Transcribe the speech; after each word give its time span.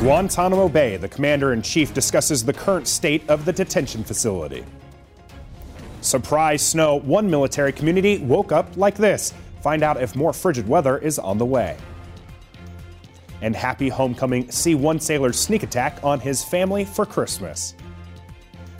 Guantanamo 0.00 0.66
Bay, 0.66 0.96
the 0.96 1.10
commander 1.10 1.52
in 1.52 1.60
chief 1.60 1.92
discusses 1.92 2.42
the 2.42 2.54
current 2.54 2.88
state 2.88 3.22
of 3.28 3.44
the 3.44 3.52
detention 3.52 4.02
facility. 4.02 4.64
Surprise 6.00 6.62
snow, 6.62 6.96
one 7.00 7.28
military 7.28 7.70
community 7.70 8.16
woke 8.16 8.50
up 8.50 8.78
like 8.78 8.94
this. 8.94 9.34
Find 9.60 9.82
out 9.82 10.00
if 10.00 10.16
more 10.16 10.32
frigid 10.32 10.66
weather 10.66 10.96
is 10.96 11.18
on 11.18 11.36
the 11.36 11.44
way. 11.44 11.76
And 13.42 13.54
happy 13.54 13.90
homecoming, 13.90 14.50
see 14.50 14.74
one 14.74 15.00
sailor's 15.00 15.38
sneak 15.38 15.64
attack 15.64 16.02
on 16.02 16.18
his 16.18 16.42
family 16.42 16.86
for 16.86 17.04
Christmas. 17.04 17.74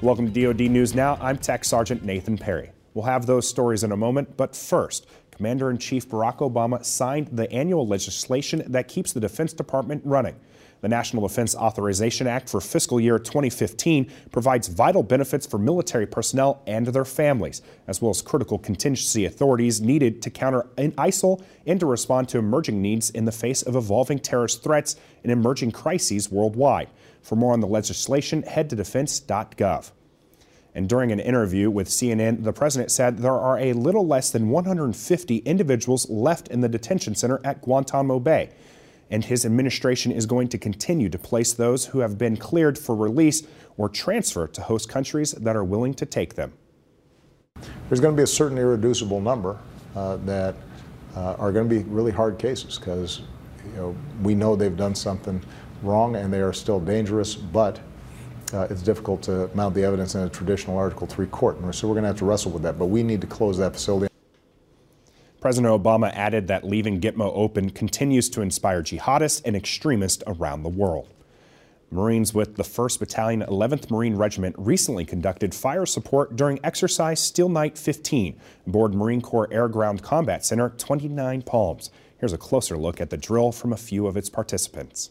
Welcome 0.00 0.32
to 0.32 0.46
DoD 0.46 0.70
News 0.70 0.94
Now. 0.94 1.18
I'm 1.20 1.36
Tech 1.36 1.66
Sergeant 1.66 2.02
Nathan 2.02 2.38
Perry. 2.38 2.70
We'll 2.94 3.04
have 3.04 3.26
those 3.26 3.46
stories 3.46 3.84
in 3.84 3.92
a 3.92 3.96
moment, 3.98 4.34
but 4.38 4.56
first, 4.56 5.06
Commander 5.30 5.70
in 5.70 5.76
Chief 5.76 6.08
Barack 6.08 6.38
Obama 6.38 6.82
signed 6.82 7.28
the 7.32 7.52
annual 7.52 7.86
legislation 7.86 8.62
that 8.66 8.88
keeps 8.88 9.12
the 9.12 9.20
Defense 9.20 9.52
Department 9.52 10.00
running. 10.06 10.36
The 10.82 10.88
National 10.88 11.26
Defense 11.26 11.54
Authorization 11.54 12.26
Act 12.26 12.50
for 12.50 12.60
fiscal 12.60 12.98
year 12.98 13.16
2015 13.16 14.10
provides 14.32 14.66
vital 14.66 15.04
benefits 15.04 15.46
for 15.46 15.56
military 15.56 16.06
personnel 16.06 16.60
and 16.66 16.88
their 16.88 17.04
families, 17.04 17.62
as 17.86 18.02
well 18.02 18.10
as 18.10 18.20
critical 18.20 18.58
contingency 18.58 19.24
authorities 19.24 19.80
needed 19.80 20.20
to 20.22 20.30
counter 20.30 20.66
ISIL 20.76 21.40
and 21.66 21.78
to 21.78 21.86
respond 21.86 22.28
to 22.30 22.38
emerging 22.38 22.82
needs 22.82 23.10
in 23.10 23.24
the 23.24 23.30
face 23.30 23.62
of 23.62 23.76
evolving 23.76 24.18
terrorist 24.18 24.64
threats 24.64 24.96
and 25.22 25.30
emerging 25.30 25.70
crises 25.70 26.32
worldwide. 26.32 26.88
For 27.22 27.36
more 27.36 27.52
on 27.52 27.60
the 27.60 27.68
legislation, 27.68 28.42
head 28.42 28.68
to 28.70 28.76
defense.gov. 28.76 29.92
And 30.74 30.88
during 30.88 31.12
an 31.12 31.20
interview 31.20 31.70
with 31.70 31.90
CNN, 31.90 32.42
the 32.42 32.52
president 32.52 32.90
said 32.90 33.18
there 33.18 33.30
are 33.32 33.58
a 33.58 33.72
little 33.74 34.06
less 34.06 34.32
than 34.32 34.48
150 34.48 35.36
individuals 35.36 36.10
left 36.10 36.48
in 36.48 36.60
the 36.60 36.68
detention 36.68 37.14
center 37.14 37.40
at 37.44 37.62
Guantanamo 37.62 38.18
Bay 38.18 38.50
and 39.10 39.24
his 39.24 39.44
administration 39.44 40.12
is 40.12 40.26
going 40.26 40.48
to 40.48 40.58
continue 40.58 41.08
to 41.08 41.18
place 41.18 41.52
those 41.52 41.86
who 41.86 41.98
have 42.00 42.18
been 42.18 42.36
cleared 42.36 42.78
for 42.78 42.94
release 42.94 43.42
or 43.76 43.88
transfer 43.88 44.46
to 44.46 44.62
host 44.62 44.88
countries 44.88 45.32
that 45.32 45.56
are 45.56 45.64
willing 45.64 45.94
to 45.94 46.06
take 46.06 46.34
them. 46.34 46.52
There's 47.88 48.00
going 48.00 48.14
to 48.14 48.20
be 48.20 48.24
a 48.24 48.26
certain 48.26 48.58
irreducible 48.58 49.20
number 49.20 49.58
uh, 49.94 50.16
that 50.24 50.54
uh, 51.14 51.34
are 51.38 51.52
going 51.52 51.68
to 51.68 51.74
be 51.74 51.82
really 51.84 52.12
hard 52.12 52.38
cases 52.38 52.78
because 52.78 53.22
you 53.66 53.76
know, 53.76 53.96
we 54.22 54.34
know 54.34 54.56
they've 54.56 54.76
done 54.76 54.94
something 54.94 55.42
wrong 55.82 56.16
and 56.16 56.32
they 56.32 56.40
are 56.40 56.52
still 56.52 56.80
dangerous, 56.80 57.34
but 57.34 57.80
uh, 58.52 58.66
it's 58.70 58.82
difficult 58.82 59.22
to 59.22 59.50
mount 59.54 59.74
the 59.74 59.82
evidence 59.82 60.14
in 60.14 60.22
a 60.22 60.28
traditional 60.28 60.76
Article 60.76 61.06
3 61.06 61.26
court. 61.26 61.56
So 61.74 61.88
we're 61.88 61.94
going 61.94 62.04
to 62.04 62.08
have 62.08 62.18
to 62.18 62.24
wrestle 62.24 62.50
with 62.50 62.62
that, 62.62 62.78
but 62.78 62.86
we 62.86 63.02
need 63.02 63.20
to 63.20 63.26
close 63.26 63.56
that 63.58 63.72
facility. 63.72 64.11
President 65.42 65.82
Obama 65.82 66.12
added 66.14 66.46
that 66.46 66.62
leaving 66.62 67.00
Gitmo 67.00 67.32
open 67.34 67.70
continues 67.70 68.30
to 68.30 68.42
inspire 68.42 68.80
jihadists 68.80 69.42
and 69.44 69.56
extremists 69.56 70.22
around 70.28 70.62
the 70.62 70.68
world. 70.68 71.08
Marines 71.90 72.32
with 72.32 72.54
the 72.54 72.62
1st 72.62 73.00
Battalion, 73.00 73.42
11th 73.48 73.90
Marine 73.90 74.14
Regiment 74.14 74.54
recently 74.56 75.04
conducted 75.04 75.52
fire 75.52 75.84
support 75.84 76.36
during 76.36 76.60
exercise 76.62 77.18
Steel 77.18 77.48
Night 77.48 77.76
15 77.76 78.38
aboard 78.68 78.94
Marine 78.94 79.20
Corps 79.20 79.52
Air 79.52 79.66
Ground 79.66 80.00
Combat 80.00 80.44
Center 80.44 80.70
29 80.70 81.42
Palms. 81.42 81.90
Here's 82.18 82.32
a 82.32 82.38
closer 82.38 82.78
look 82.78 83.00
at 83.00 83.10
the 83.10 83.16
drill 83.16 83.50
from 83.50 83.72
a 83.72 83.76
few 83.76 84.06
of 84.06 84.16
its 84.16 84.30
participants. 84.30 85.10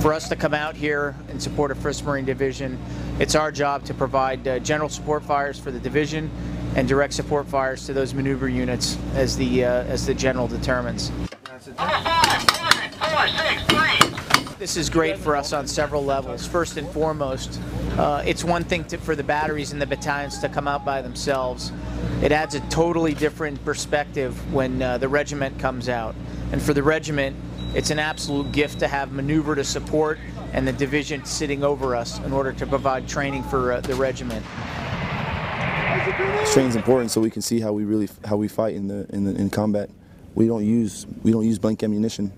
For 0.00 0.12
us 0.12 0.28
to 0.28 0.36
come 0.36 0.52
out 0.52 0.76
here 0.76 1.16
and 1.30 1.42
support 1.42 1.70
a 1.70 1.74
1st 1.74 2.04
Marine 2.04 2.24
Division, 2.26 2.78
it's 3.18 3.34
our 3.34 3.50
job 3.50 3.82
to 3.84 3.94
provide 3.94 4.46
uh, 4.46 4.58
general 4.58 4.90
support 4.90 5.24
fires 5.24 5.58
for 5.58 5.70
the 5.70 5.80
division 5.80 6.30
and 6.76 6.86
direct 6.86 7.14
support 7.14 7.46
fires 7.46 7.86
to 7.86 7.94
those 7.94 8.12
maneuver 8.12 8.48
units 8.48 8.98
as 9.14 9.36
the, 9.38 9.64
uh, 9.64 9.84
as 9.84 10.04
the 10.04 10.14
general 10.14 10.46
determines. 10.46 11.10
This 14.58 14.76
is 14.76 14.90
great 14.90 15.16
for 15.16 15.34
us 15.34 15.52
on 15.54 15.66
several 15.66 16.04
levels. 16.04 16.46
First 16.46 16.76
and 16.76 16.88
foremost, 16.88 17.58
uh, 17.96 18.22
it's 18.26 18.44
one 18.44 18.64
thing 18.64 18.84
to, 18.84 18.98
for 18.98 19.16
the 19.16 19.24
batteries 19.24 19.72
and 19.72 19.80
the 19.80 19.86
battalions 19.86 20.38
to 20.40 20.48
come 20.50 20.68
out 20.68 20.84
by 20.84 21.00
themselves. 21.00 21.72
It 22.22 22.32
adds 22.32 22.54
a 22.54 22.60
totally 22.68 23.14
different 23.14 23.64
perspective 23.64 24.52
when 24.52 24.82
uh, 24.82 24.98
the 24.98 25.08
regiment 25.08 25.58
comes 25.58 25.88
out. 25.88 26.14
And 26.52 26.60
for 26.60 26.74
the 26.74 26.82
regiment, 26.82 27.36
it's 27.76 27.90
an 27.90 27.98
absolute 27.98 28.50
gift 28.52 28.78
to 28.78 28.88
have 28.88 29.12
maneuver 29.12 29.54
to 29.54 29.62
support 29.62 30.18
and 30.54 30.66
the 30.66 30.72
division 30.72 31.22
sitting 31.26 31.62
over 31.62 31.94
us 31.94 32.18
in 32.20 32.32
order 32.32 32.50
to 32.50 32.66
provide 32.66 33.06
training 33.06 33.42
for 33.44 33.72
uh, 33.72 33.80
the 33.82 33.94
regiment. 33.94 34.44
Training's 36.52 36.74
important 36.74 37.10
so 37.10 37.20
we 37.20 37.30
can 37.30 37.42
see 37.42 37.60
how 37.60 37.72
we 37.72 37.84
really 37.84 38.08
how 38.24 38.36
we 38.36 38.48
fight 38.48 38.74
in 38.74 38.88
the 38.88 39.06
in 39.10 39.24
the, 39.24 39.34
in 39.38 39.50
combat. 39.50 39.90
We 40.34 40.46
don't 40.46 40.64
use 40.64 41.06
we 41.22 41.32
don't 41.32 41.44
use 41.44 41.58
blank 41.58 41.82
ammunition. 41.82 42.32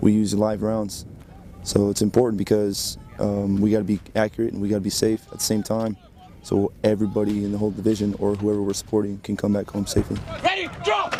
We 0.00 0.12
use 0.12 0.32
live 0.34 0.62
rounds. 0.62 1.04
So 1.64 1.90
it's 1.90 2.00
important 2.00 2.38
because 2.38 2.96
um, 3.18 3.60
we 3.60 3.70
got 3.70 3.78
to 3.78 3.84
be 3.84 4.00
accurate 4.16 4.54
and 4.54 4.62
we 4.62 4.70
got 4.70 4.76
to 4.76 4.80
be 4.80 4.90
safe 4.90 5.22
at 5.26 5.38
the 5.38 5.44
same 5.44 5.62
time. 5.62 5.98
So 6.42 6.72
everybody 6.82 7.44
in 7.44 7.52
the 7.52 7.58
whole 7.58 7.72
division 7.72 8.14
or 8.18 8.36
whoever 8.36 8.62
we're 8.62 8.72
supporting 8.72 9.18
can 9.18 9.36
come 9.36 9.52
back 9.52 9.70
home 9.70 9.86
safely. 9.86 10.18
Ready, 10.42 10.70
drop! 10.82 11.17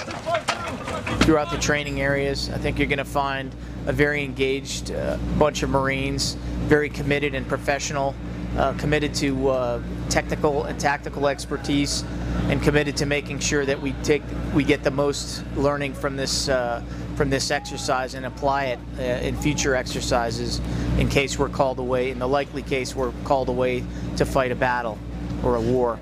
Throughout 1.29 1.51
the 1.51 1.59
training 1.59 2.01
areas, 2.01 2.49
I 2.49 2.57
think 2.57 2.79
you're 2.79 2.89
going 2.89 2.97
to 2.97 3.05
find 3.05 3.55
a 3.85 3.93
very 3.93 4.25
engaged 4.25 4.93
uh, 4.93 5.19
bunch 5.39 5.63
of 5.63 5.69
Marines, 5.69 6.39
very 6.61 6.89
committed 6.89 7.35
and 7.35 7.47
professional, 7.47 8.15
uh, 8.57 8.73
committed 8.79 9.13
to 9.17 9.51
uh, 9.51 9.83
technical 10.09 10.65
and 10.65 10.81
tactical 10.81 11.29
expertise, 11.29 12.03
and 12.49 12.63
committed 12.63 12.97
to 12.97 13.05
making 13.05 13.41
sure 13.41 13.67
that 13.67 13.79
we 13.79 13.93
take 14.03 14.23
we 14.55 14.65
get 14.65 14.83
the 14.83 14.91
most 14.91 15.45
learning 15.55 15.93
from 15.93 16.17
this 16.17 16.49
uh, 16.49 16.83
from 17.15 17.29
this 17.29 17.51
exercise 17.51 18.15
and 18.15 18.25
apply 18.25 18.65
it 18.65 18.79
uh, 18.99 19.03
in 19.03 19.37
future 19.37 19.75
exercises 19.75 20.63
in 20.97 21.11
case 21.11 21.39
we're 21.39 21.51
called 21.51 21.79
away. 21.79 22.11
In 22.11 22.21
the 22.21 22.29
likely 22.29 22.63
case, 22.63 22.97
we're 22.97 23.13
called 23.25 23.51
away 23.51 23.85
to 24.17 24.25
fight 24.25 24.51
a 24.51 24.57
battle 24.57 24.99
or 25.45 25.57
a 25.57 25.61
war. 25.61 26.01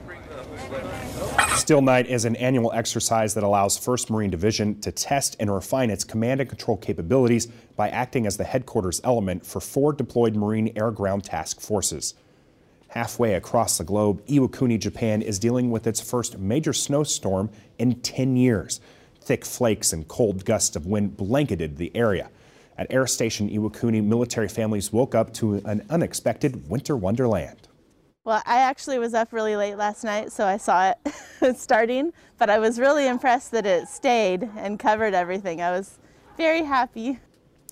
Steel 1.56 1.82
Night 1.82 2.06
is 2.06 2.24
an 2.24 2.36
annual 2.36 2.72
exercise 2.72 3.34
that 3.34 3.42
allows 3.42 3.78
1st 3.78 4.10
Marine 4.10 4.30
Division 4.30 4.80
to 4.80 4.92
test 4.92 5.36
and 5.40 5.52
refine 5.52 5.90
its 5.90 6.04
command 6.04 6.40
and 6.40 6.48
control 6.48 6.76
capabilities 6.76 7.46
by 7.76 7.88
acting 7.88 8.26
as 8.26 8.36
the 8.36 8.44
headquarters 8.44 9.00
element 9.02 9.44
for 9.44 9.60
four 9.60 9.92
deployed 9.92 10.36
Marine 10.36 10.72
air 10.76 10.90
ground 10.90 11.24
task 11.24 11.60
forces. 11.60 12.14
Halfway 12.88 13.34
across 13.34 13.78
the 13.78 13.84
globe, 13.84 14.24
Iwakuni, 14.26 14.78
Japan 14.78 15.22
is 15.22 15.38
dealing 15.38 15.70
with 15.70 15.86
its 15.86 16.00
first 16.00 16.38
major 16.38 16.72
snowstorm 16.72 17.50
in 17.78 18.00
10 18.00 18.36
years. 18.36 18.80
Thick 19.20 19.44
flakes 19.44 19.92
and 19.92 20.06
cold 20.06 20.44
gusts 20.44 20.76
of 20.76 20.86
wind 20.86 21.16
blanketed 21.16 21.78
the 21.78 21.90
area. 21.96 22.30
At 22.78 22.92
Air 22.92 23.06
Station 23.06 23.50
Iwakuni, 23.50 24.04
military 24.04 24.48
families 24.48 24.92
woke 24.92 25.14
up 25.14 25.32
to 25.34 25.54
an 25.64 25.84
unexpected 25.90 26.68
winter 26.70 26.96
wonderland. 26.96 27.68
Well, 28.26 28.42
I 28.44 28.56
actually 28.58 28.98
was 28.98 29.14
up 29.14 29.32
really 29.32 29.54
late 29.54 29.76
last 29.76 30.02
night, 30.02 30.32
so 30.32 30.44
I 30.44 30.56
saw 30.56 30.90
it 30.90 31.56
starting, 31.56 32.12
but 32.38 32.50
I 32.50 32.58
was 32.58 32.80
really 32.80 33.06
impressed 33.06 33.52
that 33.52 33.64
it 33.64 33.86
stayed 33.86 34.50
and 34.56 34.80
covered 34.80 35.14
everything. 35.14 35.62
I 35.62 35.70
was 35.70 36.00
very 36.36 36.64
happy. 36.64 37.20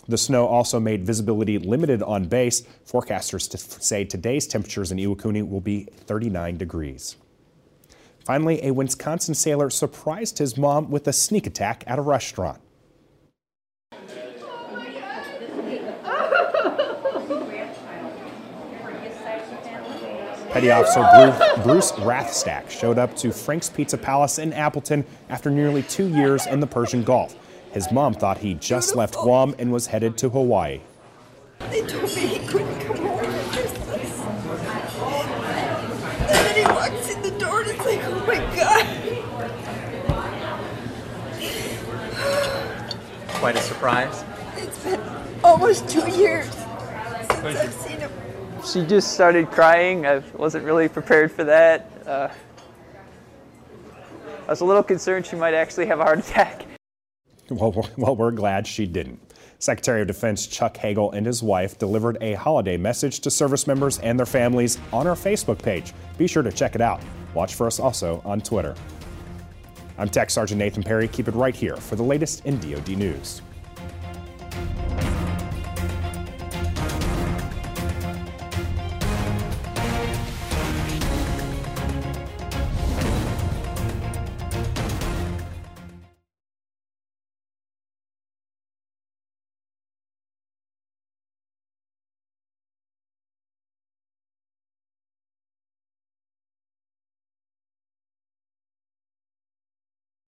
The 0.07 0.17
snow 0.17 0.47
also 0.47 0.79
made 0.79 1.05
visibility 1.05 1.59
limited 1.59 2.05
on 2.05 2.29
base. 2.29 2.63
Forecasters 2.87 3.51
say 3.83 4.05
today's 4.05 4.47
temperatures 4.47 4.93
in 4.93 4.99
Iwakuni 4.99 5.49
will 5.49 5.61
be 5.61 5.89
39 5.93 6.57
degrees. 6.57 7.17
Finally, 8.25 8.65
a 8.65 8.71
Wisconsin 8.71 9.35
sailor 9.35 9.71
surprised 9.71 10.39
his 10.39 10.57
mom 10.57 10.89
with 10.89 11.09
a 11.09 11.13
sneak 11.13 11.49
attack 11.49 11.83
at 11.89 11.99
a 11.99 12.03
restaurant. 12.03 12.61
Petty 20.55 20.71
Officer 20.71 21.01
Bruce 21.65 21.91
Rathstack 21.91 22.71
showed 22.71 22.97
up 22.97 23.17
to 23.17 23.33
Frank's 23.33 23.69
Pizza 23.69 23.99
Palace 23.99 24.39
in 24.39 24.53
Appleton 24.53 25.05
after 25.29 25.51
nearly 25.51 25.83
two 25.83 26.07
years 26.07 26.47
in 26.47 26.61
the 26.61 26.67
Persian 26.69 27.03
Gulf. 27.03 27.35
His 27.73 27.91
mom 27.91 28.15
thought 28.15 28.39
he 28.39 28.55
just 28.55 28.95
left 28.95 29.17
Guam 29.17 29.57
and 29.59 29.73
was 29.73 29.89
headed 29.89 30.17
to 30.19 30.29
Hawaii. 30.29 30.81
They 31.71 31.83
told 31.83 32.05
me 32.05 32.27
he 32.29 32.39
couldn't 32.47 32.81
come 32.83 32.99
home 32.99 33.19
for 33.19 33.53
Christmas. 33.53 34.21
And 36.21 36.31
then 36.31 36.55
he 36.55 36.63
walks 36.73 37.11
in 37.13 37.21
the 37.23 37.33
door 37.33 37.63
and 37.63 37.71
it's 37.73 37.85
like, 37.85 38.05
oh 38.05 38.25
my 38.25 38.39
God. 38.55 38.87
Quite 43.41 43.57
a 43.57 43.61
surprise. 43.61 44.25
It's 44.57 44.79
been 44.85 45.01
almost 45.43 45.89
two 45.89 46.09
years 46.13 46.49
since 46.49 47.59
I've 47.59 47.73
seen 47.73 47.99
him 47.99 48.13
she 48.65 48.85
just 48.85 49.13
started 49.13 49.51
crying. 49.51 50.07
I 50.07 50.23
wasn't 50.35 50.65
really 50.65 50.89
prepared 50.89 51.31
for 51.31 51.45
that. 51.45 51.91
Uh, 52.07 52.29
I 54.47 54.51
was 54.51 54.61
a 54.61 54.65
little 54.65 54.83
concerned 54.83 55.27
she 55.27 55.37
might 55.37 55.55
actually 55.55 55.87
have 55.87 56.01
a 56.01 56.05
heart 56.05 56.19
attack. 56.19 56.67
Well, 57.51 57.91
well, 57.99 58.17
we're 58.17 58.31
glad 58.31 58.67
she 58.67 58.87
didn't. 58.87 59.21
Secretary 59.59 60.01
of 60.01 60.07
Defense 60.07 60.47
Chuck 60.47 60.79
Hagel 60.79 61.13
and 61.13 61.27
his 61.27 61.43
wife 61.43 61.77
delivered 61.77 62.17
a 62.23 62.33
holiday 62.33 62.79
message 62.79 63.21
to 63.21 63.31
service 63.31 63.67
members 63.67 63.99
and 63.99 64.19
their 64.19 64.25
families 64.25 64.79
on 64.95 65.07
our 65.07 65.15
Facebook 65.15 65.61
page. 65.63 65.93
Be 66.17 66.27
sure 66.27 66.43
to 66.43 66.51
check 66.51 66.75
it 66.75 66.81
out. 66.81 67.03
Watch 67.35 67.55
for 67.55 67.67
us 67.67 67.79
also 67.79 68.23
on 68.25 68.41
Twitter. 68.41 68.75
I'm 69.99 70.09
Tech 70.09 70.31
Sergeant 70.31 70.59
Nathan 70.59 70.83
Perry. 70.83 71.07
Keep 71.07 71.29
it 71.29 71.35
right 71.35 71.55
here 71.55 71.77
for 71.77 71.97
the 71.97 72.03
latest 72.03 72.47
in 72.47 72.59
DoD 72.61 72.97
news. 72.97 73.43